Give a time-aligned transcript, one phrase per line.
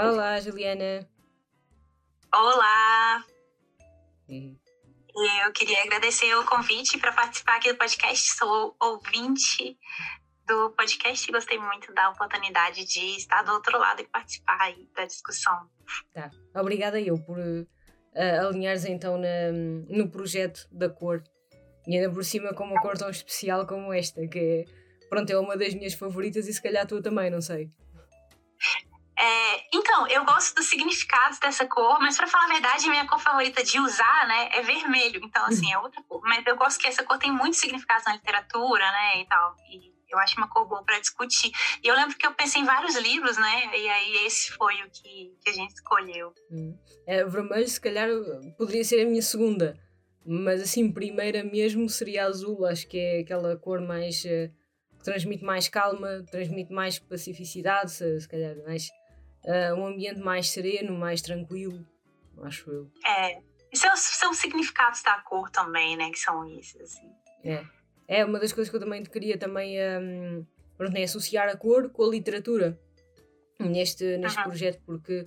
[0.00, 1.04] Olá, Juliana.
[2.32, 3.24] Olá.
[4.28, 8.36] Eu queria agradecer o convite para participar aqui do podcast.
[8.36, 9.76] Sou ouvinte
[10.46, 14.88] do podcast e gostei muito da oportunidade de estar do outro lado e participar aí
[14.94, 15.68] da discussão.
[16.14, 16.30] Tá.
[16.54, 19.50] Obrigada eu por uh, alinhares então na,
[19.88, 21.24] no projeto da cor.
[21.88, 25.36] E ainda por cima com uma cor tão especial como esta, que é, pronto, é
[25.40, 27.68] uma das minhas favoritas e se calhar tu também, não sei.
[29.20, 33.18] É, então, eu gosto dos significados dessa cor, mas para falar a verdade, minha cor
[33.18, 35.20] favorita de usar, né, é vermelho.
[35.24, 36.20] Então, assim, é outra cor.
[36.22, 39.56] Mas eu gosto que essa cor tem muitos significados na literatura, né, e tal.
[39.68, 41.50] E eu acho uma cor boa para discutir.
[41.82, 44.90] E eu lembro que eu pensei em vários livros, né, e aí esse foi o
[44.90, 46.32] que, que a gente escolheu.
[46.50, 46.78] Hum.
[47.06, 48.08] É, vermelho, se calhar,
[48.56, 49.76] poderia ser a minha segunda.
[50.24, 52.66] Mas, assim, primeira mesmo seria azul.
[52.66, 54.24] Acho que é aquela cor mais...
[54.24, 54.56] Uh,
[54.98, 58.88] que transmite mais calma, transmite mais pacificidade, se, se calhar mais
[59.44, 61.84] uh, um ambiente mais sereno, mais tranquilo,
[62.42, 62.90] acho eu.
[63.06, 63.40] É,
[63.72, 67.10] e são, são significados da cor também, né, que são esses, assim.
[67.44, 67.64] É,
[68.08, 71.90] é uma das coisas que eu também queria também um, pronto, é associar a cor
[71.90, 72.78] com a literatura
[73.58, 74.44] neste, neste uhum.
[74.44, 75.26] projeto, porque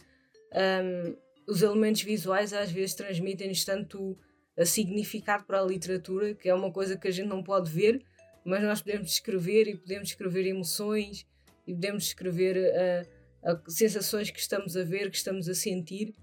[0.53, 1.15] um,
[1.47, 4.17] os elementos visuais às vezes transmitem-nos tanto
[4.57, 8.03] a significado para a literatura, que é uma coisa que a gente não pode ver,
[8.43, 11.27] mas nós podemos descrever e podemos descrever emoções
[11.67, 13.20] e podemos descrever uh,
[13.67, 16.14] sensações que estamos a ver, que estamos a sentir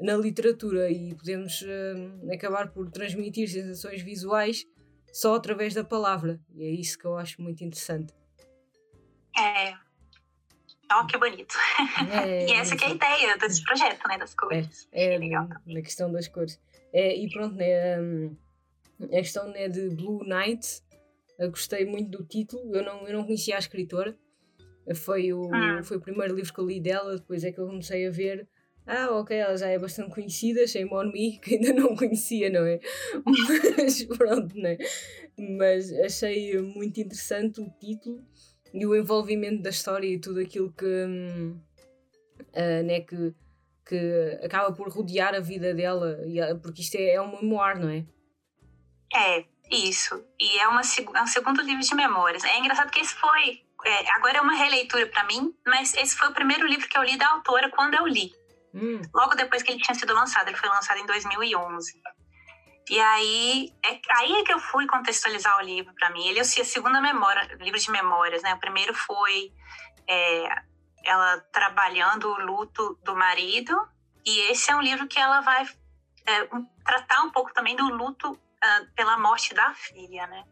[0.00, 4.64] na literatura e podemos uh, acabar por transmitir sensações visuais
[5.12, 6.40] só através da palavra.
[6.54, 8.14] E é isso que eu acho muito interessante.
[9.36, 9.74] É.
[10.92, 11.54] Oh, que bonito.
[12.24, 14.18] É, e essa que é a ideia desse projeto, né?
[14.18, 14.88] Das cores.
[14.92, 16.60] É, é legal na questão das cores.
[16.92, 18.00] É, e pronto, né?
[18.00, 18.36] Um,
[19.02, 20.82] a questão né, de Blue Night,
[21.38, 22.74] eu gostei muito do título.
[22.74, 24.16] Eu não, eu não conhecia a escritora.
[24.94, 25.82] Foi o, ah.
[25.82, 28.48] foi o primeiro livro que eu li dela, depois é que eu comecei a ver.
[28.86, 32.64] Ah, ok, ela já é bastante conhecida, Shame on Me, que ainda não conhecia, não
[32.64, 32.80] é?
[33.76, 34.78] Mas pronto, né?
[35.38, 38.24] Mas achei muito interessante o título
[38.72, 41.56] e o envolvimento da história e tudo aquilo que, uh,
[42.84, 43.34] né, que,
[43.86, 46.18] que acaba por rodear a vida dela,
[46.62, 48.06] porque isto é, é um memoir, não é?
[49.14, 50.22] É, isso.
[50.40, 52.44] E é, uma, é um segundo livro de memórias.
[52.44, 56.28] É engraçado que esse foi é, agora é uma releitura para mim, mas esse foi
[56.28, 58.32] o primeiro livro que eu li da autora quando eu li.
[58.74, 59.00] Hum.
[59.14, 62.00] Logo depois que ele tinha sido lançado, ele foi lançado em 2011.
[62.90, 66.26] E aí é, aí é que eu fui contextualizar o livro para mim.
[66.26, 68.54] Ele é a segunda memória, livro de memórias, né?
[68.54, 69.52] O primeiro foi
[70.08, 70.44] é,
[71.04, 73.76] ela trabalhando o luto do marido,
[74.24, 75.64] e esse é um livro que ela vai
[76.26, 76.48] é,
[76.84, 80.44] tratar um pouco também do luto uh, pela morte da filha, né?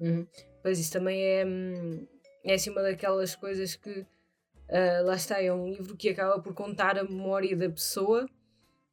[0.00, 0.26] Uhum.
[0.66, 2.08] Pois isso também é, hum,
[2.42, 6.54] é assim uma daquelas coisas que uh, lá está, é um livro que acaba por
[6.54, 8.28] contar a memória da pessoa.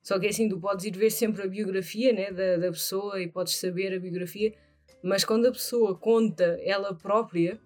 [0.03, 3.19] Só que é assim, tu podes ir ver sempre a biografia né, da, da pessoa
[3.19, 4.53] e podes saber a biografia,
[5.01, 7.59] mas quando a pessoa conta ela própria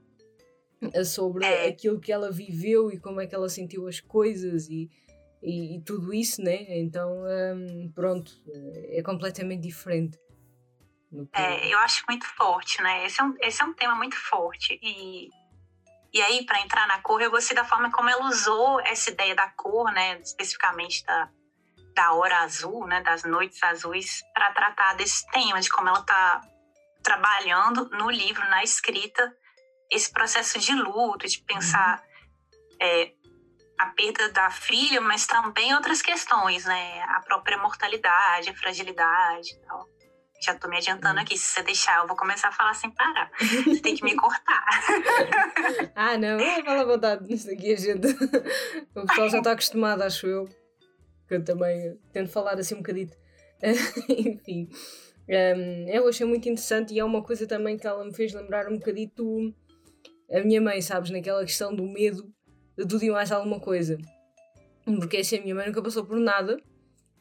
[0.94, 1.68] eh, sobre é.
[1.68, 4.90] aquilo que ela viveu e como é que ela sentiu as coisas e,
[5.44, 6.80] e, e tudo isso, né?
[6.80, 8.32] Então, um, pronto,
[8.88, 10.18] é completamente diferente.
[11.34, 13.06] É, eu acho muito forte, né?
[13.06, 14.78] Esse é um, esse é um tema muito forte.
[14.82, 15.30] E,
[16.14, 19.34] e aí, para entrar na cor, eu gostei da forma como ela usou essa ideia
[19.34, 20.20] da cor, né?
[20.20, 21.30] Especificamente da,
[21.96, 23.02] da hora azul, né?
[23.02, 26.42] Das noites azuis, para tratar desse tema, de como ela está
[27.02, 29.34] trabalhando no livro, na escrita,
[29.90, 32.78] esse processo de luto, de pensar uhum.
[32.82, 33.14] é,
[33.80, 37.02] a perda da filha, mas também outras questões, né?
[37.04, 39.97] A própria mortalidade, a fragilidade e tal.
[40.40, 41.24] Já tô me adiantando hum.
[41.24, 41.38] aqui.
[41.38, 43.32] Se você deixar, eu vou começar a falar sem parar.
[43.40, 44.66] Você tem que me cortar.
[45.96, 46.40] ah, não.
[46.64, 48.08] Fala à vontade nisso aqui, a gente.
[48.96, 50.48] O pessoal já está acostumado, acho eu.
[51.28, 53.18] Que eu também tento falar assim um bocadito.
[54.10, 54.70] Enfim.
[55.30, 58.68] Um, eu achei muito interessante e é uma coisa também que ela me fez lembrar
[58.68, 59.54] um bocadito
[60.32, 61.10] a minha mãe, sabes?
[61.10, 62.32] Naquela questão do medo
[62.78, 63.98] de tudo e mais alguma coisa.
[64.86, 66.58] Porque assim, a minha mãe nunca passou por nada,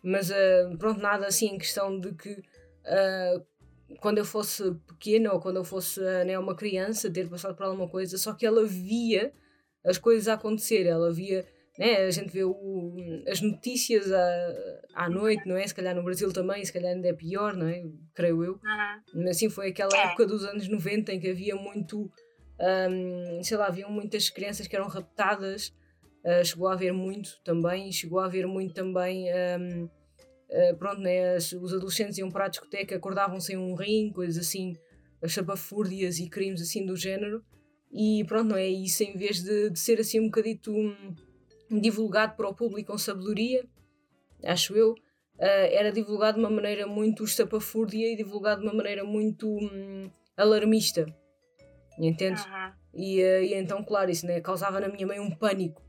[0.02, 2.40] mas uh, pronto, nada assim em questão de que
[2.86, 3.46] uh,
[4.00, 7.66] quando eu fosse pequena ou quando eu fosse uh, né, uma criança ter passado por
[7.66, 9.32] alguma coisa, só que ela via
[9.84, 11.46] as coisas a acontecer, ela via,
[11.78, 12.96] né, a gente vê o,
[13.28, 15.66] as notícias à, à noite, não é?
[15.66, 17.84] Se calhar no Brasil também, se calhar ainda é pior, não é?
[18.12, 18.60] Creio eu.
[19.14, 19.28] Uhum.
[19.28, 20.06] Assim foi aquela é.
[20.06, 22.10] época dos anos 90 em que havia muito,
[22.90, 25.68] um, sei lá, haviam muitas crianças que eram raptadas,
[26.24, 29.28] uh, chegou a haver muito também, chegou a haver muito também.
[29.60, 29.88] Um,
[30.48, 34.74] Uh, pronto, né, os adolescentes iam para a discoteca, acordavam sem um rim, coisas assim,
[35.26, 37.44] chapafúrdias e crimes assim do género.
[37.92, 41.14] E pronto, não é isso, em vez de, de ser assim um bocadito, um,
[41.80, 43.64] divulgado para o público com sabedoria,
[44.44, 44.92] acho eu.
[45.38, 50.10] Uh, era divulgado de uma maneira muito estapafúrdia e divulgado de uma maneira muito hum,
[50.36, 51.04] alarmista.
[51.98, 52.44] Entendes?
[52.44, 52.72] Uhum.
[52.94, 55.82] E, uh, e, então, claro, isso né, causava na minha mãe um pânico.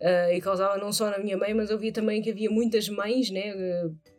[0.00, 2.88] Uh, e causava não só na minha mãe, mas eu via também que havia muitas
[2.88, 3.54] mães, né?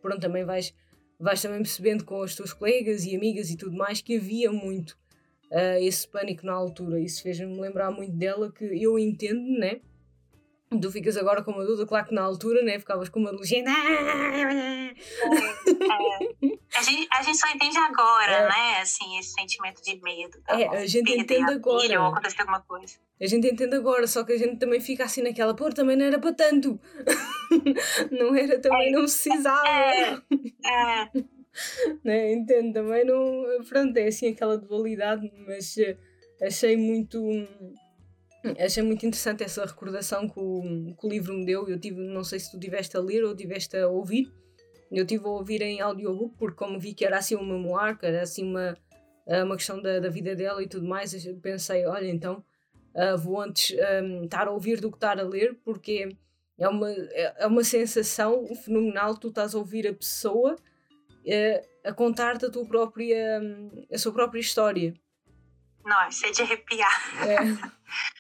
[0.02, 0.74] pronto, também vais,
[1.20, 4.98] vais também percebendo com as tuas colegas e amigas e tudo mais que havia muito
[5.80, 7.00] esse pânico na altura.
[7.00, 9.80] Isso fez-me lembrar muito dela, que eu entendo, né?
[10.70, 12.78] Tu ficas agora com uma dúvida, claro que na altura, né?
[12.78, 13.72] Ficavas com uma legenda.
[13.72, 14.94] É, é.
[16.76, 18.50] A, gente, a gente só entende agora, é.
[18.50, 18.82] né?
[18.82, 20.38] Assim, esse sentimento de medo.
[20.46, 21.82] Tá é, a gente entende agora.
[21.82, 22.96] Filho, ou acontecer alguma coisa.
[23.20, 26.06] A gente entende agora, só que a gente também fica assim naquela, pô, também não
[26.06, 26.78] era para tanto.
[28.12, 28.92] não era, também é.
[28.92, 29.68] não precisava.
[29.68, 30.22] É.
[30.66, 31.12] é.
[32.04, 32.34] né?
[32.34, 33.46] Entendo, também não.
[33.70, 35.98] Pronto, é assim aquela dualidade, mas eh,
[36.42, 37.18] achei muito
[38.60, 41.68] Achei muito interessante essa recordação que o, que o livro me deu.
[41.68, 44.32] Eu tive, não sei se tu tiveste a ler ou tiveste a ouvir.
[44.92, 48.06] Eu tive a ouvir em audiobook, porque como vi que era assim um memoir, que
[48.06, 48.78] era assim uma,
[49.44, 52.44] uma questão da, da vida dela e tudo mais, eu pensei, olha, então
[52.96, 56.16] uh, vou antes um, estar a ouvir do que estar a ler, porque
[56.58, 59.18] é uma, é, é uma sensação fenomenal.
[59.18, 63.42] Tu estás a ouvir a pessoa uh, a contar-te a tua própria,
[63.92, 64.94] a sua própria história.
[65.86, 67.28] Nossa, é de arrepiar.
[67.28, 67.38] É.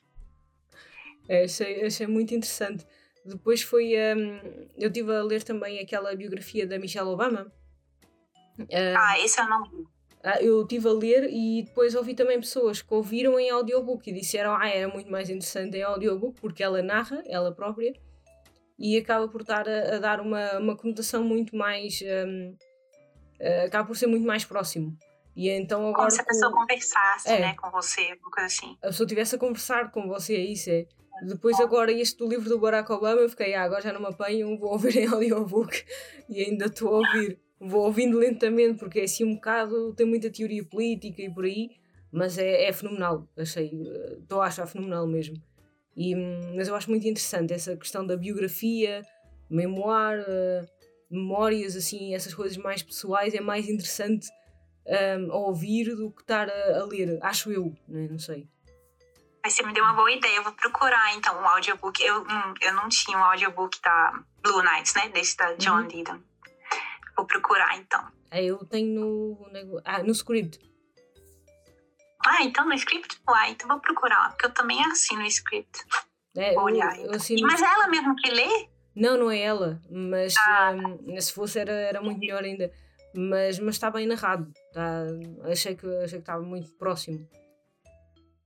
[1.27, 2.85] É, achei, achei muito interessante.
[3.25, 3.93] Depois foi.
[4.15, 4.39] Um,
[4.77, 7.51] eu estive a ler também aquela biografia da Michelle Obama.
[8.59, 9.75] Uh, ah, esse eu não vi.
[9.75, 14.13] Uh, eu estive a ler e depois ouvi também pessoas que ouviram em audiobook e
[14.13, 17.93] disseram ah, era muito mais interessante em audiobook porque ela narra, ela própria,
[18.79, 22.01] e acaba por estar a, a dar uma, uma conotação muito mais.
[22.01, 22.55] Um,
[23.41, 24.97] uh, acaba por ser muito mais próximo.
[25.35, 25.95] E então agora.
[25.95, 26.59] Como se a pessoa com...
[26.59, 28.77] conversasse é, né, com você, uma coisa assim.
[28.81, 30.87] A pessoa estivesse a conversar com você, isso é.
[31.23, 34.07] Depois agora este do livro do Barack Obama, eu fiquei, ah, agora já não me
[34.07, 35.83] apanho, vou ouvir em audiobook
[36.29, 37.39] e ainda estou a ouvir.
[37.59, 41.71] Vou ouvindo lentamente porque é assim um bocado, tem muita teoria política e por aí,
[42.11, 43.71] mas é, é fenomenal, achei,
[44.21, 45.41] estou a achar fenomenal mesmo.
[45.95, 46.13] E,
[46.55, 49.01] mas eu acho muito interessante essa questão da biografia,
[49.49, 50.67] memoir, uh,
[51.09, 54.27] memórias, assim, essas coisas mais pessoais, é mais interessante
[54.85, 58.47] um, a ouvir do que estar a, a ler, acho eu, não sei.
[59.47, 60.35] Mas você me deu uma boa ideia.
[60.35, 62.03] Eu vou procurar, então, um audiobook.
[62.03, 65.07] Eu, hum, eu não tinha um audiobook da Blue Knights, né?
[65.07, 65.87] Desse da John uhum.
[65.87, 66.19] Lydon.
[67.15, 68.05] Vou procurar, então.
[68.29, 70.59] É, eu tenho no, ah, no script.
[72.25, 73.21] Ah, então no script?
[73.25, 75.79] Ah, então vou procurar, porque eu também assino o script.
[76.35, 76.99] É, vou olhar.
[76.99, 77.47] Eu, eu então.
[77.47, 78.67] Mas é ela mesmo que lê?
[78.93, 79.79] Não, não é ela.
[79.89, 80.73] Mas ah.
[80.73, 82.69] um, se fosse era, era muito melhor ainda.
[83.15, 84.51] Mas, mas está bem narrado.
[84.73, 85.03] Tá,
[85.49, 87.25] achei, que, achei que estava muito próximo.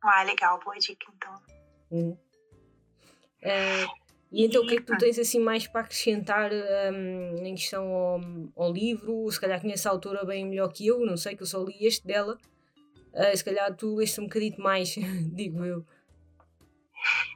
[0.02, 1.42] Ah, legal, boa dica então.
[1.92, 2.18] Hum.
[3.44, 4.02] Uh,
[4.32, 7.84] e então o que é que tu tens assim mais para acrescentar um, em questão
[7.94, 8.22] ao,
[8.56, 9.30] ao, livro?
[9.30, 11.86] Se calhar conheces a autora bem melhor que eu, não sei, que eu só li
[11.86, 12.38] este dela.
[13.14, 14.96] Uh, se calhar tu leste um bocadinho mais,
[15.36, 15.86] digo eu.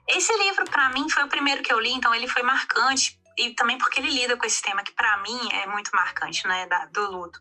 [0.07, 3.19] Esse livro, para mim, foi o primeiro que eu li, então ele foi marcante.
[3.37, 6.65] E também porque ele lida com esse tema que, para mim, é muito marcante, né,
[6.67, 7.37] da, do luto.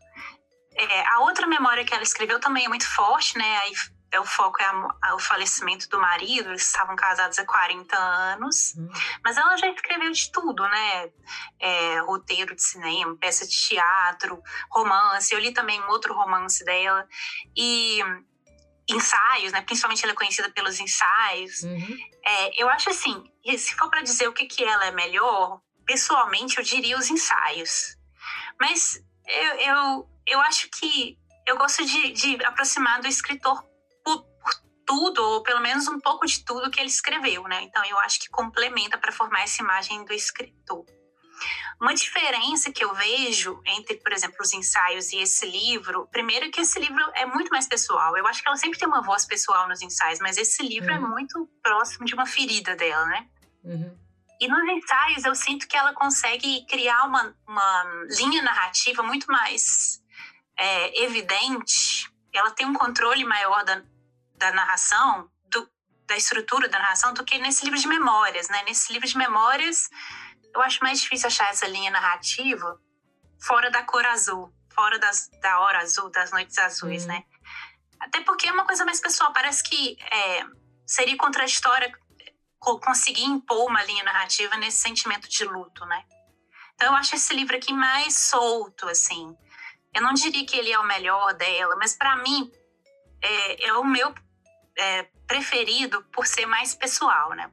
[0.73, 3.57] É, a outra memória que ela escreveu também é muito forte, né?
[3.59, 3.75] Aí é,
[4.19, 8.73] o foco é a, a, o falecimento do marido, eles estavam casados há 40 anos,
[8.75, 8.89] uhum.
[9.23, 11.09] mas ela já escreveu de tudo, né?
[11.59, 14.41] É, roteiro de cinema, peça de teatro,
[14.71, 15.33] romance.
[15.33, 17.07] Eu li também um outro romance dela
[17.55, 17.99] e
[18.89, 19.61] ensaios, né?
[19.61, 21.63] Principalmente ela é conhecida pelos ensaios.
[21.63, 21.97] Uhum.
[22.25, 23.23] É, eu acho assim,
[23.57, 27.97] se for para dizer o que, que ela é melhor, pessoalmente eu diria os ensaios.
[28.59, 33.63] Mas eu, eu, eu acho que eu gosto de, de aproximar do escritor
[34.85, 37.63] tudo, ou pelo menos um pouco de tudo que ele escreveu, né?
[37.63, 40.85] Então eu acho que complementa para formar essa imagem do escritor.
[41.81, 46.61] Uma diferença que eu vejo entre, por exemplo, os ensaios e esse livro, primeiro que
[46.61, 48.15] esse livro é muito mais pessoal.
[48.15, 50.97] Eu acho que ela sempre tem uma voz pessoal nos ensaios, mas esse livro é
[50.97, 51.05] uhum.
[51.05, 53.27] é muito próximo de uma ferida dela, né?
[53.63, 53.97] Uhum.
[54.39, 57.83] E nos ensaios eu sinto que ela consegue criar uma, uma
[58.17, 60.01] linha narrativa muito mais
[60.57, 62.09] é, evidente.
[62.33, 63.81] Ela tem um controle maior da,
[64.37, 65.69] da narração, do,
[66.05, 68.63] da estrutura da narração, do que nesse livro de memórias, né?
[68.63, 69.89] Nesse livro de memórias,
[70.53, 72.79] eu acho mais difícil achar essa linha narrativa
[73.39, 77.09] fora da cor azul, fora das, da hora azul, das noites azuis, uhum.
[77.09, 77.23] né?
[77.99, 80.45] Até porque é uma coisa mais pessoal, parece que é,
[80.85, 81.91] seria contraditória
[82.59, 86.03] conseguir impor uma linha narrativa nesse sentimento de luto, né?
[86.73, 89.35] Então eu acho esse livro aqui mais solto, assim.
[89.93, 92.51] Eu não diria que ele é o melhor dela, mas para mim
[93.21, 94.13] é, é, o meu
[94.77, 97.51] é, preferido por ser mais pessoal, né?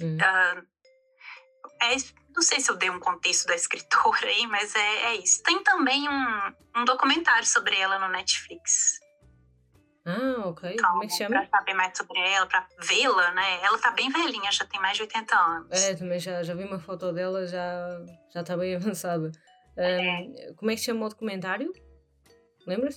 [0.00, 0.16] Hum.
[0.16, 0.66] Uh,
[1.82, 1.96] é,
[2.34, 5.42] não sei se eu dei um contexto da escritora aí, mas é, é isso.
[5.42, 9.00] Tem também um, um documentário sobre ela no Netflix.
[10.04, 10.72] Ah, ok.
[10.72, 11.46] Então, Como é que chama?
[11.46, 13.62] Pra saber mais sobre ela, pra vê-la, né?
[13.62, 15.82] Ela tá bem velhinha, já tem mais de 80 anos.
[15.82, 18.00] É, também já, já vi uma foto dela, já,
[18.32, 19.30] já tá bem avançada.
[19.76, 20.52] Um, é.
[20.56, 21.72] Como é que chama o documentário?
[22.66, 22.96] Lembras?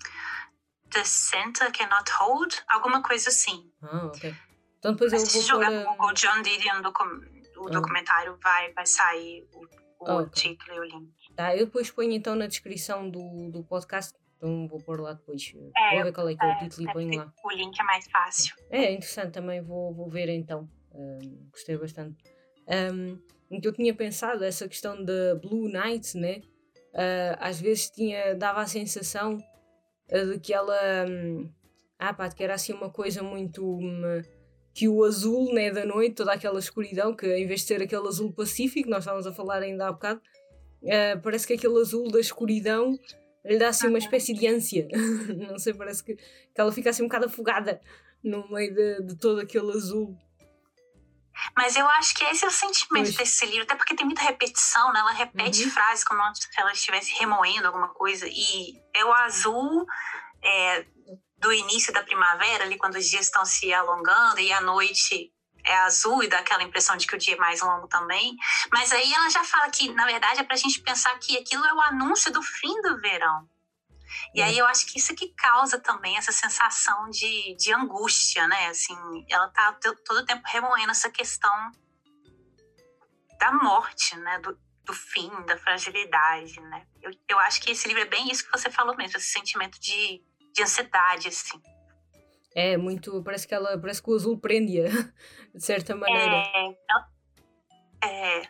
[0.93, 2.53] The Center Cannot Hold?
[2.67, 3.71] Alguma coisa assim.
[3.81, 4.33] Ah, ok.
[4.79, 6.11] Então depois Mas eu vou se jogar pôr...
[6.11, 6.81] o John Didion,
[7.57, 7.69] o ah.
[7.71, 9.65] documentário, vai, vai sair o,
[10.05, 10.51] o okay.
[10.51, 11.13] título e o link.
[11.35, 15.53] Tá, eu depois ponho então na descrição do, do podcast então vou pôr lá depois.
[15.75, 17.33] É, vou ver qual é que é, é o título e ponho lá.
[17.43, 18.53] O link é mais fácil.
[18.69, 20.69] É, interessante também, vou, vou ver então.
[20.93, 22.21] Um, gostei bastante.
[22.67, 23.17] Um,
[23.61, 26.41] que eu tinha pensado, essa questão da Blue Night, né?
[26.93, 29.37] Uh, às vezes tinha, dava a sensação
[30.13, 30.77] de que ela.
[31.07, 31.49] Um,
[31.97, 33.65] ah, pá, que era assim uma coisa muito.
[33.65, 34.21] Um,
[34.73, 38.07] que o azul né, da noite, toda aquela escuridão, que em vez de ser aquele
[38.07, 40.19] azul pacífico, nós estávamos a falar ainda há bocado,
[40.81, 42.97] uh, parece que aquele azul da escuridão
[43.45, 44.87] lhe dá assim uma espécie de ânsia.
[45.47, 46.21] não sei, parece que, que
[46.61, 47.79] ela fica assim um bocado afogada
[48.23, 50.17] no meio de, de todo aquele azul.
[51.55, 54.91] Mas eu acho que esse é o sentimento desse livro, até porque tem muita repetição,
[54.93, 54.99] né?
[54.99, 55.71] Ela repete uhum.
[55.71, 58.27] frases como se ela estivesse remoendo alguma coisa.
[58.27, 59.85] E é o azul
[60.41, 60.85] é,
[61.37, 65.31] do início da primavera, ali quando os dias estão se alongando e a noite
[65.65, 68.35] é azul e dá aquela impressão de que o dia é mais longo também.
[68.71, 71.65] Mas aí ela já fala que, na verdade, é para a gente pensar que aquilo
[71.65, 73.47] é o anúncio do fim do verão.
[74.33, 78.67] E aí eu acho que isso que causa também essa sensação de, de angústia, né?
[78.67, 78.95] Assim,
[79.29, 81.71] ela tá todo o tempo remoendo essa questão
[83.39, 84.39] da morte, né?
[84.39, 86.85] Do, do fim, da fragilidade, né?
[87.01, 89.79] Eu, eu acho que esse livro é bem isso que você falou mesmo, esse sentimento
[89.79, 90.21] de,
[90.53, 91.61] de ansiedade, assim.
[92.55, 93.23] É muito.
[93.23, 93.77] Parece que ela.
[93.79, 94.89] Parece que o azul prende-a,
[95.53, 96.43] de certa maneira.
[96.55, 96.93] É.
[98.05, 98.49] É,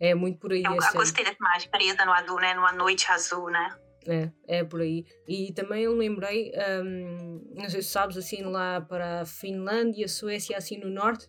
[0.00, 0.62] é muito por aí.
[0.62, 2.54] Eu, eu gostei dessa imagem presa no azul, né?
[2.54, 3.76] Numa noite azul, né?
[4.06, 5.04] É, é por aí.
[5.28, 10.56] E também eu lembrei, um, não sei se sabes, assim, lá para a Finlândia, Suécia,
[10.56, 11.28] assim no norte,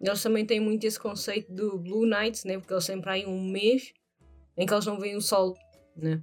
[0.00, 2.58] eles também têm muito esse conceito do Blue Nights, né?
[2.58, 3.92] Porque eles sempre há um mês
[4.56, 5.56] em que eles não veem o sol,
[5.96, 6.22] né?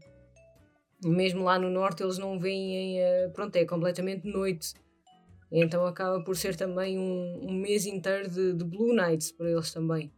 [1.03, 4.74] mesmo lá no norte eles não veem, uh, pronto, é completamente noite.
[5.51, 9.72] Então acaba por ser também um, um mês inteiro de, de, Blue Nights para eles
[9.72, 10.12] também.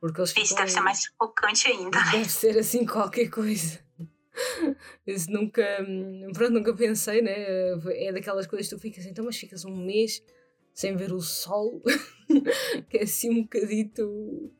[0.00, 1.98] Porque eles Isso deve ser mais sufocante ainda.
[2.12, 3.80] Deve ser assim qualquer coisa.
[5.08, 5.64] Isso nunca,
[6.34, 7.34] pronto, nunca pensei, né?
[7.94, 10.22] É daquelas coisas que tu ficas então, mas ficas um mês
[10.74, 11.82] sem ver o sol,
[12.90, 14.52] que é assim um bocadito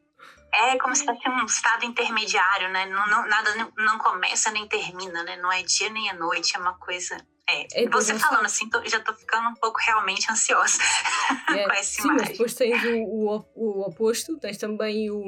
[0.51, 2.87] é como se fosse um estado intermediário, né?
[2.87, 5.37] Não, não, nada não começa nem termina, né?
[5.37, 7.19] Não é dia nem é noite, é uma coisa.
[7.47, 10.79] É, é você falando assim, tô, já tô ficando um pouco realmente ansiosa
[11.55, 12.21] é, com essa sim, imagem.
[12.21, 15.23] Mas depois tens o, o, o oposto, tens também o,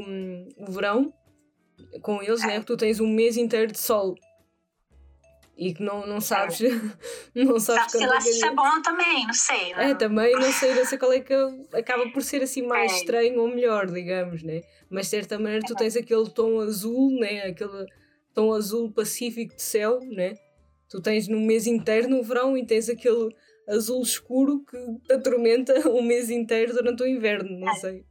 [0.57, 1.13] o verão
[2.03, 2.55] com eles, né?
[2.55, 2.59] é.
[2.59, 2.65] né?
[2.65, 4.15] Tu tens um mês inteiro de sol
[5.61, 6.63] e que não, não sabes.
[6.63, 6.71] É.
[7.45, 9.75] não sabes Sabe se lá é bom também, não sei.
[9.75, 9.81] Não?
[9.81, 11.35] É, também não sei, não sei qual é que
[11.75, 12.97] acaba por ser assim mais é.
[12.97, 14.63] estranho ou melhor, digamos, né?
[14.89, 15.77] Mas de certa maneira tu é.
[15.77, 17.43] tens aquele tom azul, né?
[17.43, 17.85] Aquele
[18.33, 20.35] tom azul pacífico de céu, né?
[20.89, 23.29] Tu tens no mês inteiro no verão e tens aquele
[23.69, 27.75] azul escuro que te atormenta o mês inteiro durante o inverno, não é.
[27.75, 28.05] sei.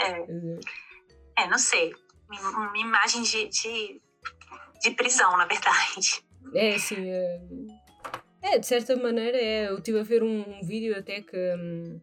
[0.00, 1.44] É.
[1.44, 1.94] é, não sei.
[2.28, 4.02] Uma imagem de, de,
[4.82, 6.24] de prisão, na verdade.
[6.52, 7.08] É assim.
[7.08, 7.40] É,
[8.42, 9.68] é, de certa maneira, é.
[9.68, 12.00] Eu estive a ver um, um vídeo até que hum,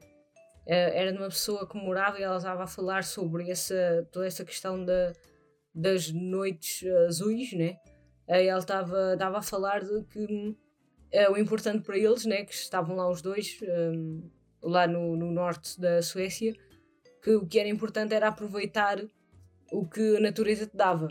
[0.65, 4.25] é, era de uma pessoa que morava e ela estava a falar sobre essa, toda
[4.25, 5.13] essa questão da,
[5.73, 7.77] das noites azuis, né?
[8.27, 10.55] Aí ela estava, estava a falar de que hum,
[11.11, 12.43] é, o importante para eles, né?
[12.43, 14.29] Que estavam lá os dois, um,
[14.63, 16.53] lá no, no norte da Suécia,
[17.21, 18.99] que o que era importante era aproveitar
[19.71, 21.07] o que a natureza te dava.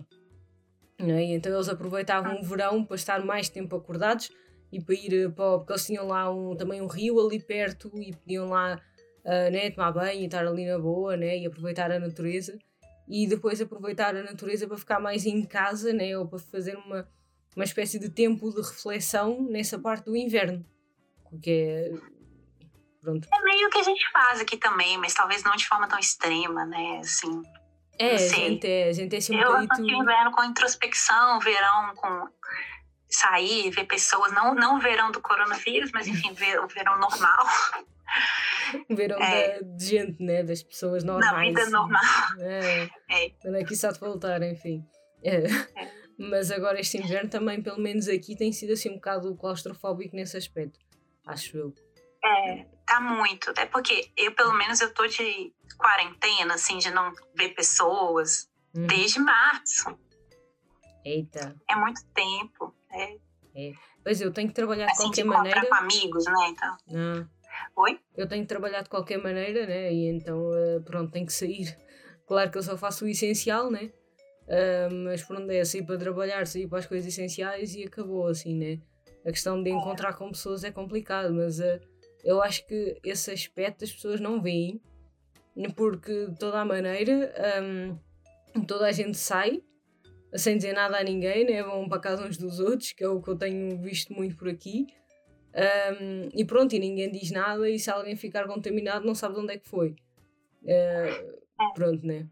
[1.08, 4.30] E então eles aproveitavam o verão para estar mais tempo acordados
[4.72, 5.58] e para ir eh, para.
[5.58, 8.80] porque eles tinham lá um, também um rio ali perto e podiam lá
[9.24, 12.58] uh, né, tomar banho e estar ali na boa né, e aproveitar a natureza.
[13.08, 17.08] E depois aproveitar a natureza para ficar mais em casa né, ou para fazer uma,
[17.56, 20.64] uma espécie de tempo de reflexão nessa parte do inverno.
[21.42, 21.92] Que é.
[23.00, 23.26] Pronto.
[23.32, 26.66] É meio que a gente faz aqui também, mas talvez não de forma tão extrema,
[26.66, 26.98] né?
[26.98, 27.42] Assim,
[28.00, 29.90] é, a gente é, a gente é um Eu bocadito...
[29.90, 32.28] inverno com introspecção, verão com
[33.08, 37.46] sair, ver pessoas, não, não verão do coronavírus, mas enfim, ver, o verão normal.
[38.88, 39.60] O verão é.
[39.60, 40.42] da, de gente, né?
[40.42, 41.52] Das pessoas normais.
[41.52, 42.02] Na vida normal.
[42.38, 42.88] É.
[43.10, 43.30] é.
[43.42, 44.84] Quando é que isso há de voltar, enfim.
[45.22, 45.36] É.
[45.36, 46.00] é.
[46.18, 50.36] Mas agora este inverno também, pelo menos aqui, tem sido assim um bocado claustrofóbico nesse
[50.36, 50.78] aspecto.
[51.26, 51.74] Acho eu.
[52.22, 53.52] É, tá muito.
[53.56, 58.84] É porque eu, pelo menos, eu tô de quarentena, assim, de não ver pessoas hum.
[58.88, 59.96] desde março.
[61.04, 61.54] Eita.
[61.70, 62.74] É muito tempo.
[62.90, 63.16] É.
[63.54, 63.72] é.
[64.02, 65.66] Pois eu tenho que trabalhar assim, de qualquer de maneira.
[65.66, 66.48] com amigos, né?
[66.48, 66.76] Então.
[66.92, 67.26] Ah.
[67.76, 68.00] Oi?
[68.16, 69.92] Eu tenho que trabalhar de qualquer maneira, né?
[69.92, 71.76] E então, uh, pronto, tenho que sair.
[72.26, 73.92] Claro que eu só faço o essencial, né?
[74.46, 78.54] Uh, mas pronto, é sair para trabalhar, sair para as coisas essenciais e acabou assim,
[78.54, 78.80] né?
[79.24, 81.80] A questão de encontrar com pessoas é complicado, mas uh,
[82.24, 84.80] eu acho que esse aspecto as pessoas não veem,
[85.76, 89.62] porque de toda a maneira um, toda a gente sai
[90.34, 91.62] sem dizer nada a ninguém, né?
[91.62, 94.48] vão para casa uns dos outros, que é o que eu tenho visto muito por
[94.48, 94.86] aqui.
[96.00, 99.40] Um, e pronto, e ninguém diz nada, e se alguém ficar contaminado, não sabe de
[99.40, 99.96] onde é que foi.
[100.62, 102.28] Uh, pronto, né?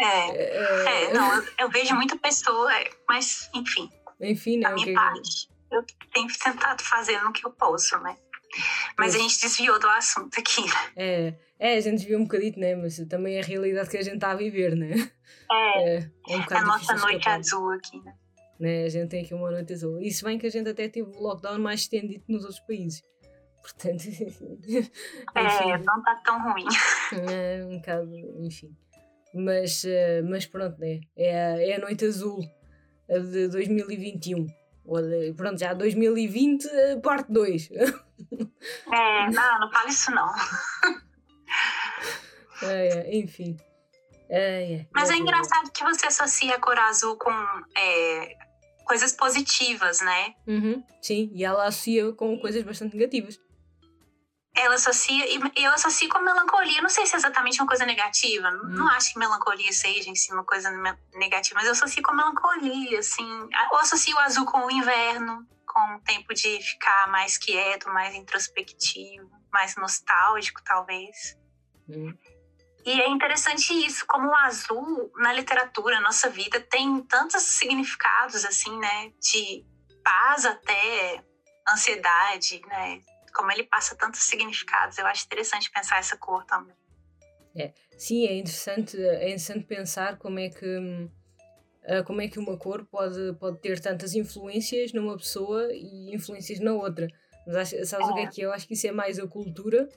[0.00, 3.88] É, é, é, não, eu, eu, vejo muita pessoa, é, mas enfim.
[4.20, 4.66] Enfim, né?
[4.66, 8.16] A minha parte, eu tenho tentado fazer no que eu posso, né?
[8.98, 10.62] Mas a gente desviou do assunto aqui.
[10.96, 12.74] É, é, a gente desviou um bocadinho, né?
[12.74, 15.10] Mas também é a realidade que a gente está a viver, né?
[15.50, 18.14] É, é, é um a nossa noite azul aqui, né?
[18.58, 18.84] né?
[18.84, 20.00] A gente tem aqui uma noite azul.
[20.00, 23.02] E se bem que a gente até teve o lockdown mais estendido nos outros países.
[23.60, 24.04] Portanto,
[25.34, 26.66] é, não está tão ruim.
[27.30, 28.10] É um bocado,
[28.44, 28.76] enfim.
[29.34, 31.00] Mas, eh, mas pronto, né?
[31.16, 32.40] É, é a noite azul
[33.08, 34.46] de 2021.
[34.84, 35.00] Ou
[35.36, 36.68] pronto, já 2020,
[37.02, 37.70] parte 2.
[38.90, 40.28] É, não, não fala isso não.
[42.62, 43.56] É, é, enfim.
[44.28, 47.30] É, é, Mas é engraçado que você associa a cor azul com
[47.76, 48.36] é,
[48.86, 50.34] coisas positivas, né?
[50.46, 53.38] Uhum, sim, e ela associa com coisas bastante negativas.
[54.54, 55.24] Ela associa,
[55.56, 56.80] eu associo com melancolia.
[56.80, 58.48] Não sei se é exatamente uma coisa negativa.
[58.48, 58.68] Hum.
[58.68, 60.70] Não acho que melancolia seja em si uma coisa
[61.14, 63.48] negativa, mas eu associo com melancolia, assim.
[63.72, 68.14] Eu associo o azul com o inverno, com o tempo de ficar mais quieto, mais
[68.14, 71.36] introspectivo, mais nostálgico, talvez.
[71.88, 72.16] Hum.
[72.86, 78.44] E é interessante isso, como o azul na literatura, na nossa vida, tem tantos significados,
[78.44, 79.10] assim, né?
[79.20, 79.64] De
[80.04, 81.24] paz até
[81.66, 83.00] ansiedade, né?
[83.34, 84.98] Como ele passa tantos significados.
[84.98, 86.76] Eu acho interessante pensar essa cor também.
[87.56, 92.56] É, sim, é interessante, é interessante pensar como é que uh, como é que uma
[92.56, 97.06] cor pode, pode ter tantas influências numa pessoa e influências na outra.
[97.46, 98.10] Mas acho, sabes é.
[98.10, 99.88] o que é, é que eu acho que isso é mais a cultura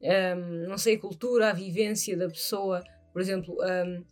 [0.00, 2.82] um, não sei, a cultura, a vivência da pessoa.
[3.12, 4.04] Por exemplo, um,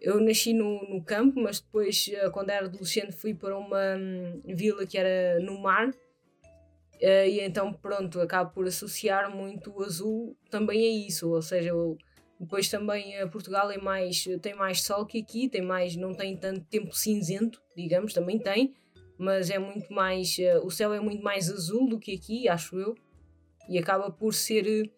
[0.00, 4.42] eu nasci no, no campo, mas depois, uh, quando era adolescente, fui para uma um,
[4.54, 5.90] vila que era no mar.
[6.96, 11.28] Uh, e então, pronto, acabo por associar muito o azul também a isso.
[11.30, 11.96] Ou seja, eu,
[12.38, 16.36] depois também uh, Portugal é mais, tem mais sol que aqui, tem mais, não tem
[16.36, 18.74] tanto tempo cinzento, digamos, também tem,
[19.18, 22.94] mas é muito mais, o céu é muito mais azul do que aqui, acho eu,
[23.68, 24.90] e acaba por ser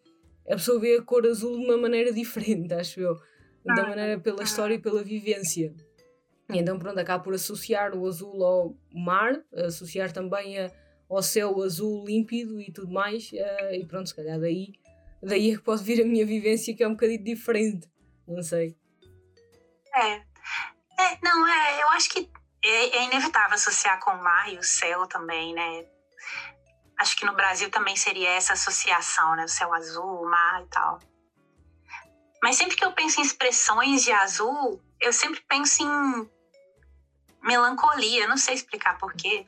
[0.48, 3.14] a pessoa vê a cor azul de uma maneira diferente, acho eu.
[3.64, 5.74] Da ah, maneira pela história e pela vivência.
[6.52, 10.70] E então, pronto, acaba por associar o azul ao mar, associar também a,
[11.08, 13.30] ao céu azul límpido e tudo mais.
[13.32, 14.72] Uh, e pronto, se calhar daí,
[15.22, 17.88] daí é que pode vir a minha vivência, que é um bocadinho diferente.
[18.26, 18.76] Não sei.
[19.94, 20.14] É.
[20.14, 22.28] é não, é, eu acho que
[22.62, 25.86] é, é inevitável associar com o mar e o céu também, né?
[26.98, 29.44] Acho que no Brasil também seria essa associação, né?
[29.44, 30.98] O céu azul, o mar e tal.
[32.42, 36.30] Mas sempre que eu penso em expressões de azul, eu sempre penso em
[37.42, 38.26] melancolia.
[38.26, 39.46] Não sei explicar porquê.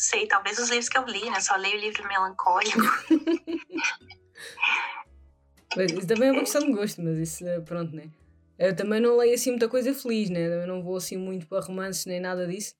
[0.00, 1.38] Sei, talvez os livros que eu li, né?
[1.40, 2.80] Só leio livro melancólico.
[5.76, 8.10] mas isso também é uma questão de gosto, mas isso, eh, pronto, né?
[8.58, 10.62] Eu também não leio assim muita coisa feliz, né?
[10.62, 12.74] Eu não vou assim muito para romances nem nada disso.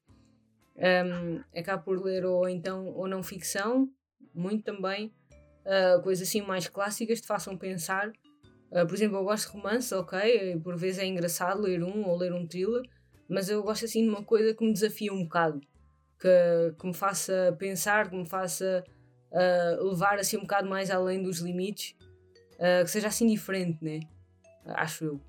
[0.77, 3.93] Um, acabo por ler ou então ou não ficção
[4.35, 5.13] muito também
[5.67, 8.09] uh, coisas assim mais clássicas te façam pensar.
[8.73, 12.17] Uh, por exemplo, eu gosto de romance, ok, por vezes é engraçado ler um ou
[12.17, 12.81] ler um thriller,
[13.29, 15.61] mas eu gosto assim de uma coisa que me desafia um bocado,
[16.21, 18.85] que, que me faça pensar, que me faça
[19.33, 21.97] uh, levar assim um bocado mais além dos limites,
[22.55, 24.01] uh, que seja assim diferente, né?
[24.67, 25.21] Acho eu.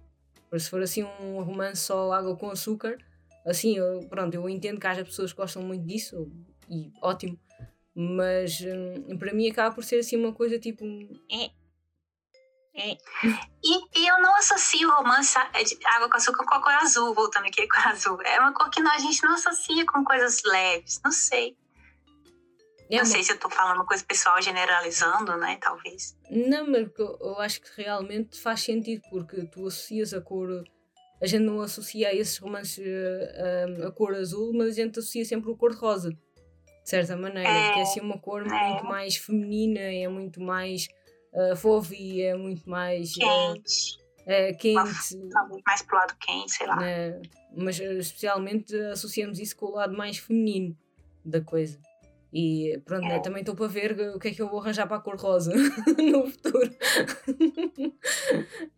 [0.51, 2.97] Mas se for assim um romance só água com açúcar,
[3.45, 6.29] assim, eu, pronto, eu entendo que haja pessoas que gostam muito disso,
[6.69, 7.39] e ótimo,
[7.95, 10.85] mas hum, para mim acaba por ser assim uma coisa tipo.
[11.31, 11.49] É.
[12.73, 12.91] É.
[13.63, 17.67] E, e, eu não associo romance água com açúcar com a cor azul, voltando aqui
[17.67, 18.21] com a azul.
[18.21, 21.57] É uma cor que a gente não associa com coisas leves, não sei.
[22.89, 25.57] É, não sei se eu tô falando coisa pessoal generalizando, né?
[25.61, 26.17] Talvez.
[26.29, 30.63] Não, mas eu, acho que realmente faz sentido, porque tu associas a cor.
[31.21, 34.99] A gente não associa a esses romances a, a, a cor azul, mas a gente
[34.99, 36.09] associa sempre a cor rosa.
[36.09, 36.19] de
[36.89, 38.69] certa maneira, é, que é assim uma cor é.
[38.69, 40.89] muito mais feminina, é muito mais
[41.33, 43.99] uh, fofi, é muito mais quente.
[44.21, 45.17] Uh, quente.
[45.65, 46.77] mais pro lado quente, sei lá.
[46.77, 47.21] Uh,
[47.55, 50.77] mas especialmente associamos isso com o lado mais feminino
[51.23, 51.79] da coisa.
[52.33, 53.17] E pronto, né, é.
[53.17, 55.17] né, também estou para ver o que é que eu vou arranjar para a cor
[55.17, 55.51] rosa
[55.99, 56.71] no futuro.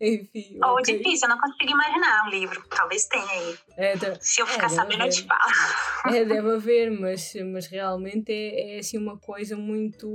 [0.00, 0.58] Enfim.
[0.60, 0.98] Ou okay.
[0.98, 2.64] difícil, eu não consigo imaginar um livro.
[2.68, 3.56] Talvez tenha aí.
[3.76, 4.16] É, tá.
[4.20, 6.16] Se eu ficar é, sabendo, eu te falo.
[6.16, 10.08] É, deve haver, mas, mas realmente é, é assim uma coisa muito.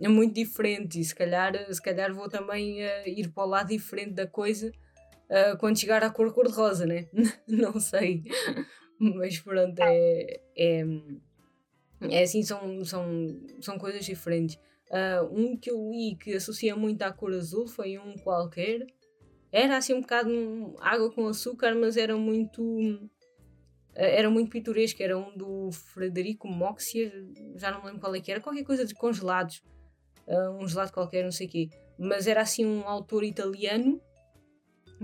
[0.00, 1.00] É muito diferente.
[1.00, 4.70] E se calhar, se calhar vou também uh, ir para o lado diferente da coisa
[5.30, 7.08] uh, quando chegar à cor cor-de-rosa, né?
[7.46, 8.22] não sei.
[8.98, 10.84] Mas pronto, é, é
[12.10, 14.56] é assim, são, são, são coisas diferentes.
[14.90, 18.86] Uh, um que eu li que associa muito à cor azul foi um qualquer.
[19.50, 20.30] Era assim um bocado
[20.80, 23.08] água com açúcar, mas era muito.
[23.94, 25.02] Era muito pitoresco.
[25.02, 27.12] Era um do Frederico Moxier,
[27.56, 29.62] já não lembro qual é que era, qualquer coisa de congelados.
[30.26, 31.70] Uh, um gelado qualquer, não sei o quê.
[31.98, 34.00] Mas era assim um autor italiano.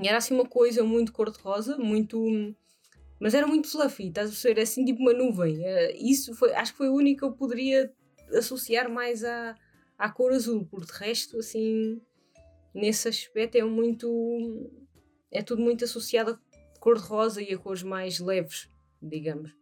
[0.01, 2.55] E era assim uma coisa muito cor-de-rosa, muito
[3.21, 4.63] mas era muito fluffy, estás a perceber?
[4.63, 5.59] Assim, tipo uma nuvem.
[5.59, 7.93] Uh, isso foi, acho que foi o único que eu poderia
[8.33, 9.55] associar mais à,
[9.99, 12.01] à cor azul, por de resto, assim,
[12.75, 14.71] nesse aspecto é muito.
[15.31, 18.69] É tudo muito associado a cor de rosa e a cores mais leves,
[19.03, 19.53] digamos.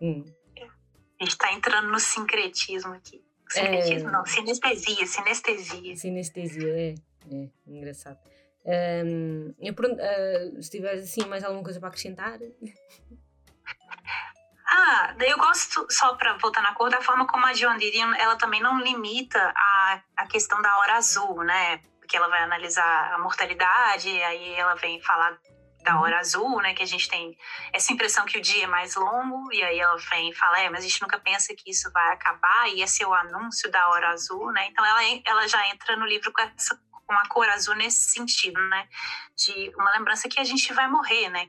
[0.00, 0.24] Hum.
[0.56, 3.22] A gente está entrando no sincretismo aqui.
[3.50, 4.12] Sincretismo é...
[4.12, 5.96] não, sinestesia, sinestesia.
[5.96, 6.94] Sinestesia, é,
[7.32, 8.18] é, engraçado.
[8.64, 12.38] Um, eu, uh, se tiver assim mais alguma coisa para acrescentar.
[14.72, 18.36] Ah, eu gosto, só para voltar na cor, da forma como a John Didion, ela
[18.36, 21.78] também não limita a, a questão da hora azul, né?
[21.98, 25.36] Porque ela vai analisar a mortalidade, aí ela vem falar
[25.82, 26.20] da hora uhum.
[26.20, 26.74] azul, né?
[26.74, 27.36] Que a gente tem
[27.72, 30.68] essa impressão que o dia é mais longo, e aí ela vem e fala, é,
[30.68, 33.88] mas a gente nunca pensa que isso vai acabar, e esse é o anúncio da
[33.88, 34.66] hora azul, né?
[34.68, 36.78] Então ela, ela já entra no livro com essa
[37.10, 38.88] com a cor azul nesse sentido, né?
[39.36, 41.48] De uma lembrança que a gente vai morrer, né?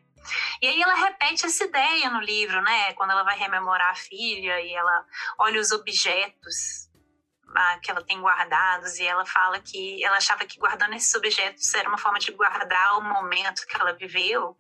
[0.60, 2.94] E aí ela repete essa ideia no livro, né?
[2.94, 5.06] Quando ela vai rememorar a filha e ela
[5.38, 6.81] olha os objetos
[7.56, 11.74] ah, que ela tem guardados e ela fala que ela achava que guardando esses objetos
[11.74, 14.58] era uma forma de guardar o momento que ela viveu,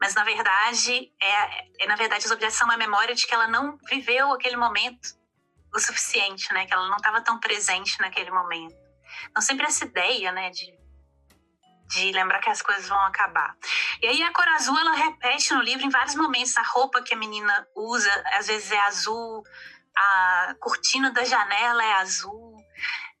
[0.00, 3.48] mas na verdade é, é na verdade os objetos são uma memória de que ela
[3.48, 5.24] não viveu aquele momento
[5.74, 6.66] o suficiente, né?
[6.66, 8.76] Que ela não estava tão presente naquele momento.
[9.30, 10.72] Então, sempre essa ideia, né, de,
[11.88, 13.56] de lembrar que as coisas vão acabar.
[14.00, 16.56] E aí, a cor azul, ela repete no livro em vários momentos.
[16.56, 19.44] A roupa que a menina usa, às vezes é azul,
[19.96, 22.56] a cortina da janela é azul.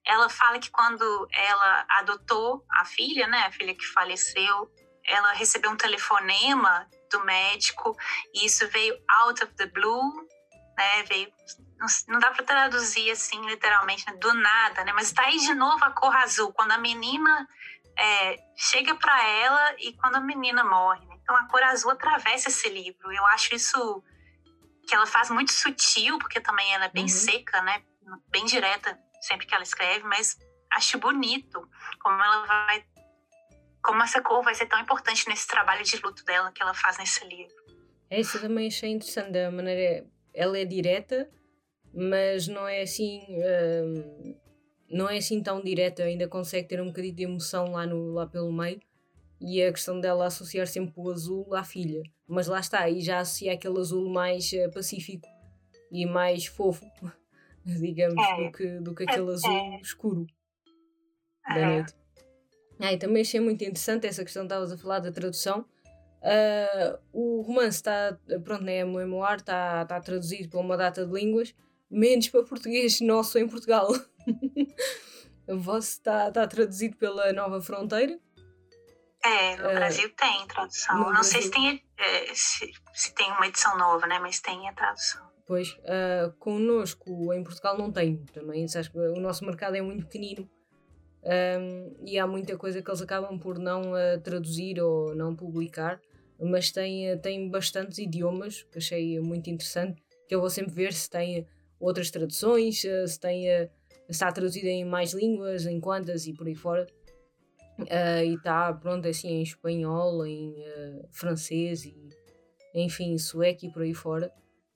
[0.06, 4.70] Ela fala que quando ela adotou a filha, né, a filha que faleceu,
[5.06, 7.96] ela recebeu um telefonema do médico
[8.34, 10.12] e isso veio out of the blue,
[10.76, 11.32] né, veio
[12.08, 14.16] não, dá para traduzir assim literalmente, né?
[14.16, 14.92] do nada, né?
[14.92, 17.46] Mas está aí de novo a cor azul, quando a menina
[17.98, 21.04] é, chega para ela e quando a menina morre.
[21.06, 21.16] Né?
[21.22, 23.12] Então a cor azul atravessa esse livro.
[23.12, 24.02] Eu acho isso
[24.86, 27.08] que ela faz muito sutil, porque também ela é bem uhum.
[27.08, 27.82] seca, né?
[28.28, 30.38] Bem direta sempre que ela escreve, mas
[30.72, 31.68] acho bonito
[32.00, 32.84] como ela vai
[33.82, 36.96] como essa cor vai ser tão importante nesse trabalho de luto dela que ela faz
[36.96, 37.54] nesse livro.
[38.08, 41.30] É isso, eu também achei interessante a maneira ela é direta,
[41.92, 43.20] mas não é assim.
[43.28, 44.36] Um,
[44.90, 48.26] não é assim tão direta, ainda consegue ter um bocadinho de emoção lá, no, lá
[48.26, 48.80] pelo meio.
[49.46, 52.02] E a questão dela associar sempre o azul à filha.
[52.26, 55.28] Mas lá está, e já associa aquele azul mais uh, pacífico
[55.92, 56.84] e mais fofo,
[57.64, 58.44] digamos, é.
[58.44, 59.34] do, que, do que aquele é.
[59.34, 60.26] azul escuro
[61.46, 61.66] da é.
[61.66, 61.94] noite.
[62.80, 65.64] Ah, e também achei muito interessante essa questão, estavas a falar da tradução.
[66.24, 71.12] Uh, o romance está, pronto, né, é memoir, está, está traduzido para uma data de
[71.12, 71.54] línguas,
[71.90, 73.88] menos para português nosso em Portugal.
[75.46, 78.18] o vosso está, está traduzido pela Nova Fronteira.
[79.24, 80.98] É, no uh, Brasil tem tradução.
[80.98, 81.24] Não Brasil...
[81.24, 84.18] sei se tem, é, se, se, tem uma edição nova, né?
[84.18, 85.26] Mas tem a tradução.
[85.46, 88.68] Pois, uh, connosco em Portugal não tem também.
[88.68, 90.48] Sabes, o nosso mercado é muito pequenino
[91.24, 95.98] um, e há muita coisa que eles acabam por não uh, traduzir ou não publicar,
[96.38, 100.02] mas tem, tem bastantes idiomas que achei muito interessante.
[100.28, 101.46] Que eu vou sempre ver se tem
[101.80, 103.70] outras traduções, se tem, eh,
[104.08, 106.86] está traduzida em mais línguas, em quantas e por aí fora.
[107.78, 111.94] Uh, e está pronto assim em espanhol, em uh, francês e
[112.74, 114.32] enfim, sueco e por aí fora.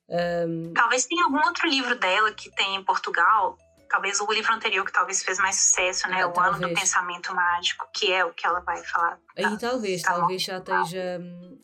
[0.09, 0.73] Um...
[0.73, 3.59] Talvez tenha algum outro livro dela que tem em Portugal.
[3.91, 6.23] Talvez o livro anterior que talvez fez mais sucesso, né?
[6.23, 6.57] Ah, o talvez.
[6.57, 9.19] Ano do Pensamento Mágico, que é o que ela vai falar.
[9.37, 11.21] Aí talvez, tá talvez já esteja,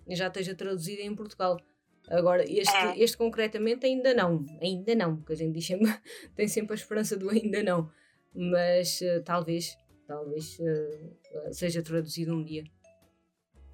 [0.08, 1.58] já esteja traduzido em Portugal.
[2.08, 2.98] Agora, este, é.
[2.98, 5.86] este concretamente ainda não, ainda não, porque a gente diz sempre,
[6.36, 7.90] tem sempre a esperança do ainda não,
[8.34, 12.64] mas uh, talvez, talvez uh, seja traduzido um dia.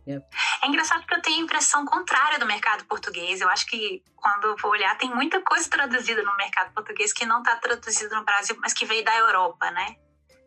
[0.07, 0.27] Yeah.
[0.63, 3.41] É engraçado porque eu tenho a impressão contrária do mercado português.
[3.41, 7.39] Eu acho que quando vou olhar, tem muita coisa traduzida no mercado português que não
[7.39, 9.97] está traduzida no Brasil, mas que veio da Europa, né?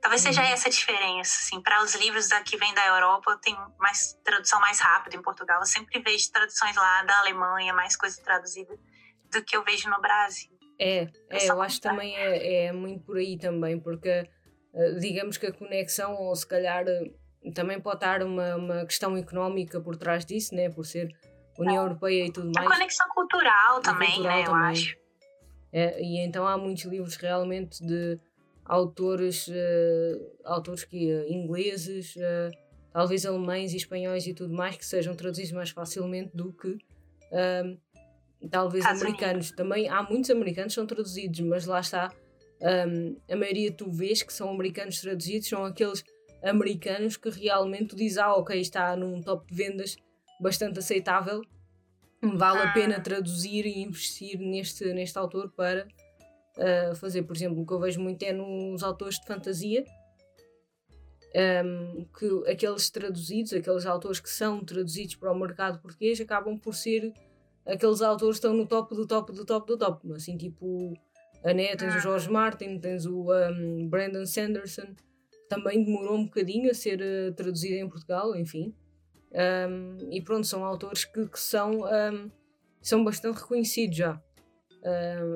[0.02, 0.48] Talvez seja uhum.
[0.48, 4.80] essa a diferença, assim, para os livros que vêm da Europa, tem mais tradução mais
[4.80, 5.62] rápida em Portugal.
[5.62, 8.78] Eu sempre vejo traduções lá da Alemanha, mais coisa traduzida
[9.32, 10.52] do que eu vejo no Brasil.
[10.78, 14.30] É, é eu acho que também é, é muito por aí também, porque
[15.00, 17.12] digamos que a conexão, ou se calhar eh,
[17.54, 20.70] também pode estar uma, uma questão económica por trás disso, né?
[20.70, 21.16] Por ser
[21.58, 21.86] União é.
[21.86, 22.68] Europeia e tudo mais.
[22.68, 24.46] A conexão cultural também, cultural né?
[24.46, 24.62] Também.
[24.62, 24.98] Eu acho.
[25.72, 28.20] É, e então há muitos livros realmente de
[28.66, 32.52] autores, uh, autores que, uh, ingleses, uh,
[32.92, 36.78] talvez alemães e espanhóis e tudo mais, que sejam traduzidos mais facilmente do que
[37.32, 37.78] ehm,
[38.52, 39.52] talvez americanos.
[39.52, 42.14] Também há muitos americanos que são traduzidos, mas lá está.
[42.64, 46.04] Um, a maioria tu vês que são americanos traduzidos, são aqueles
[46.42, 49.98] americanos que realmente tu dizes, ah, ok, está num top de vendas
[50.40, 51.42] bastante aceitável,
[52.22, 53.02] vale a pena ah.
[53.02, 55.86] traduzir e investir neste, neste autor para
[56.58, 57.24] uh, fazer.
[57.24, 59.84] Por exemplo, o que eu vejo muito é nos autores de fantasia,
[61.66, 66.76] um, que aqueles traduzidos, aqueles autores que são traduzidos para o mercado português, acabam por
[66.76, 67.12] ser
[67.66, 70.14] aqueles autores que estão no top do top do top do top.
[70.14, 70.94] Assim, tipo,
[71.44, 74.96] Né, tens o George Martin, tens o um, Brandon Sanderson,
[75.50, 78.74] também demorou um bocadinho a ser uh, traduzido em Portugal, enfim.
[79.34, 82.32] Um, e pronto, são autores que, que são, um,
[82.82, 84.22] são bastante reconhecidos já.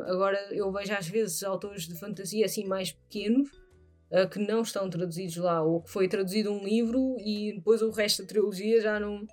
[0.06, 3.50] Agora eu vejo às vezes autores de fantasia assim mais pequenos
[4.12, 7.90] uh, que não estão traduzidos lá, ou que foi traduzido um livro e depois o
[7.90, 9.26] resto da trilogia já não.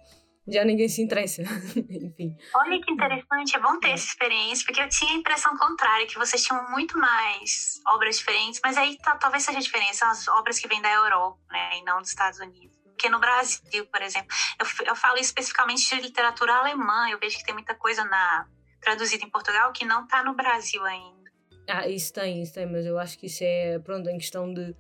[0.47, 1.43] Já ninguém se interessa.
[1.77, 2.37] Enfim.
[2.55, 6.19] Olha que interessante, é bom ter essa experiência, porque eu tinha a impressão contrária, que
[6.19, 10.29] vocês tinham muito mais obras diferentes, mas aí tá, talvez seja a diferença, são as
[10.29, 14.01] obras que vêm da Europa, né, e não dos Estados Unidos porque no Brasil, por
[14.01, 14.29] exemplo,
[14.59, 18.47] eu, eu falo especificamente de literatura alemã, eu vejo que tem muita coisa na
[18.81, 21.31] traduzida em Portugal que não está no Brasil ainda.
[21.69, 24.71] Ah, isso tem, isso tem, mas eu acho que isso é, pronto, em questão de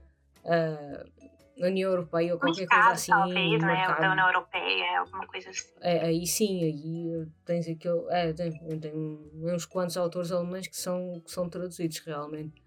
[0.44, 1.12] uh,
[1.58, 3.12] União Europeia ou qualquer mercado, coisa assim.
[3.12, 3.86] Talvez, né?
[3.86, 5.68] Da União Europeia, alguma coisa assim.
[5.80, 8.04] É, aí sim, aí tens aquele.
[8.10, 12.62] É, tem, tem uns quantos autores alemães que são, que são traduzidos realmente.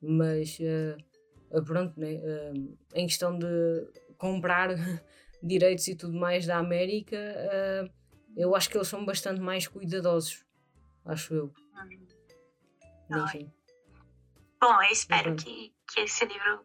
[0.00, 2.14] Mas uh, pronto, né?
[2.14, 3.46] Uh, em questão de
[4.18, 4.70] comprar
[5.42, 7.90] direitos e tudo mais da América, uh,
[8.36, 10.44] eu acho que eles são bastante mais cuidadosos
[11.04, 11.54] acho eu.
[13.10, 13.24] Hum.
[13.24, 13.52] Enfim.
[14.60, 16.64] Bom, eu espero que, que esse livro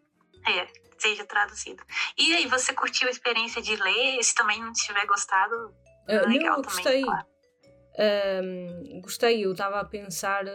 [0.50, 1.84] é, seja traduzido.
[2.18, 4.24] E aí, você curtiu a experiência de ler?
[4.24, 7.02] Se também não tiver gostado, uh, legal não, gostei.
[7.02, 7.26] Claro.
[8.00, 10.46] Um, gostei, eu estava a pensar,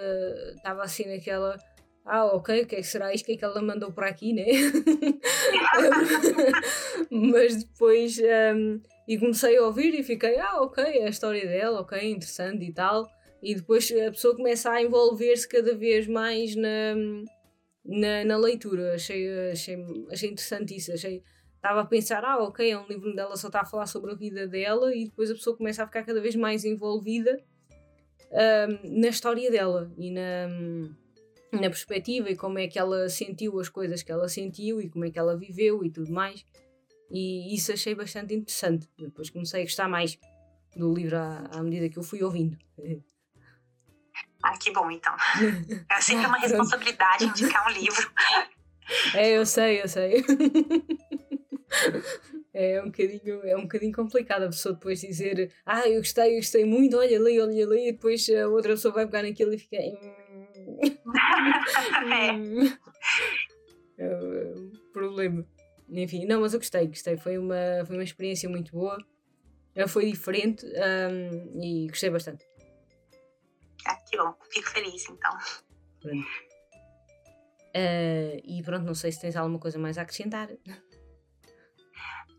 [0.56, 1.56] estava uh, assim naquela.
[2.04, 3.26] Ah, ok, o que, é será isto?
[3.26, 4.44] Que é que ela mandou para aqui, né?
[7.10, 8.18] Mas depois.
[8.18, 12.64] Um, e comecei a ouvir e fiquei, ah, ok, é a história dela, ok, interessante
[12.64, 13.08] e tal.
[13.42, 16.94] E depois a pessoa começa a envolver-se cada vez mais na,
[17.84, 18.94] na, na, leitura.
[18.94, 19.76] Achei, achei,
[20.10, 20.92] achei interessante isso.
[20.92, 21.22] Achei,
[21.56, 24.14] estava a pensar, ah, ok, é um livro dela, só está a falar sobre a
[24.14, 27.40] vida dela, e depois a pessoa começa a ficar cada vez mais envolvida
[28.32, 30.48] um, na história dela e na,
[31.52, 35.04] na perspectiva e como é que ela sentiu as coisas que ela sentiu e como
[35.04, 36.44] é que ela viveu e tudo mais.
[37.10, 38.88] E isso achei bastante interessante.
[38.98, 40.18] Depois comecei a gostar mais
[40.74, 42.56] do livro à, à medida que eu fui ouvindo.
[44.42, 45.14] Ah, que bom, então.
[45.88, 48.10] É sempre uma responsabilidade indicar um livro.
[49.14, 50.22] É, eu sei, eu sei.
[52.54, 56.36] É um bocadinho, é um bocadinho complicado a pessoa depois dizer ah, eu gostei, eu
[56.36, 59.58] gostei muito, olha ali, olha ali, e depois a outra pessoa vai pegar naquilo e
[59.58, 59.76] fica.
[59.76, 59.94] é.
[63.96, 65.46] é um problema.
[65.88, 67.16] Enfim, não, mas eu gostei, gostei.
[67.16, 68.98] Foi uma, foi uma experiência muito boa.
[69.88, 72.44] Foi diferente um, e gostei bastante.
[73.86, 75.36] Ah, que bom, fico feliz então.
[76.00, 76.26] Pronto.
[77.74, 80.48] Uh, e pronto, não sei se tens alguma coisa mais a acrescentar.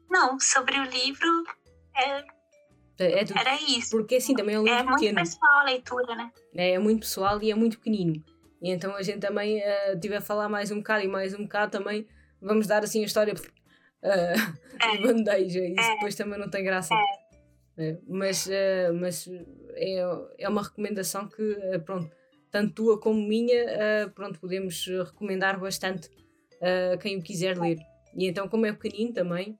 [0.09, 1.43] Não, sobre o livro
[1.95, 2.23] é,
[2.99, 3.91] é do, era isso.
[3.91, 5.19] Porque assim também é um livro é pequeno.
[5.19, 6.31] É muito pessoal a leitura, né?
[6.55, 8.23] É, é muito pessoal e é muito pequenino.
[8.61, 11.43] E então a gente também uh, tive a falar mais um bocado e mais um
[11.43, 12.07] bocado também.
[12.41, 14.91] Vamos dar assim a história uh, é.
[14.97, 15.59] de bandeja.
[15.65, 15.93] Isso é.
[15.95, 16.93] depois também não tem graça.
[16.93, 17.22] É.
[17.77, 19.27] É, mas uh, mas
[19.73, 19.99] é,
[20.37, 22.15] é uma recomendação que, uh, pronto,
[22.51, 26.07] tanto tua como minha, pronto, podemos recomendar bastante
[26.61, 27.79] a quem o quiser ler.
[28.15, 29.57] E então, como é pequenino também,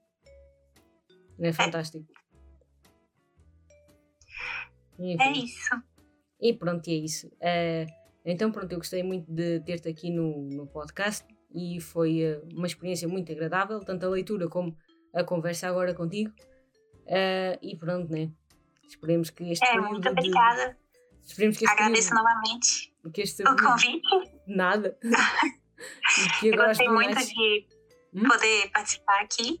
[1.40, 2.06] é fantástico.
[4.96, 5.20] Enfim.
[5.20, 5.82] É isso.
[6.40, 7.28] E pronto, e é isso.
[8.24, 13.08] Então, pronto, eu gostei muito de ter-te aqui no, no podcast e foi uma experiência
[13.08, 14.76] muito agradável, tanto a leitura como
[15.12, 16.32] a conversa agora contigo.
[17.06, 18.30] Uh, e pronto, né?
[18.86, 19.80] Esperemos que este é.
[19.80, 20.70] Muito obrigada.
[20.70, 20.76] De...
[21.26, 22.24] Esperemos que este Agradeço período...
[22.24, 23.42] novamente que este...
[23.42, 24.02] o convite.
[24.46, 24.96] Nada.
[26.40, 27.66] que agora eu gostei muito de
[28.14, 28.28] hum?
[28.28, 29.60] poder participar aqui.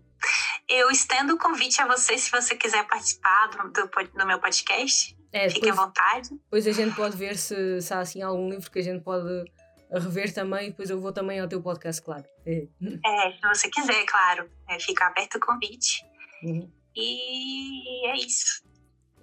[0.68, 5.16] Eu estendo o convite a você se você quiser participar do, do, do meu podcast.
[5.32, 6.30] É, Fique depois, à vontade.
[6.30, 9.44] Depois a gente pode ver se, se há assim algum livro que a gente pode
[9.90, 10.70] rever também.
[10.70, 12.24] Depois eu vou também ao teu podcast, claro.
[12.46, 12.66] É,
[13.04, 14.48] é se você quiser, claro.
[14.68, 16.04] É, fica aberto o convite.
[16.42, 16.70] Uhum.
[16.96, 18.62] E é isso.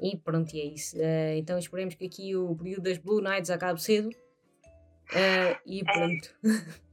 [0.01, 0.97] E pronto, e é isso.
[0.97, 4.09] Uh, então esperemos que aqui o período das Blue Nights acabe cedo.
[4.09, 5.83] Uh, e é.
[5.83, 6.35] pronto.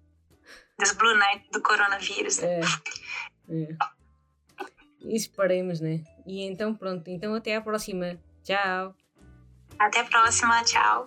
[0.79, 2.39] Das Blue Nights do coronavírus.
[2.41, 2.61] É.
[3.51, 3.77] é.
[5.01, 6.05] E esperemos, né?
[6.25, 7.09] E então pronto.
[7.09, 8.17] Então até a próxima.
[8.45, 8.95] Tchau.
[9.77, 10.63] Até a próxima.
[10.63, 11.05] Tchau.